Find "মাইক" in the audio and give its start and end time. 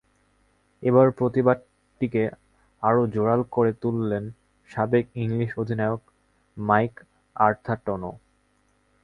6.57-6.93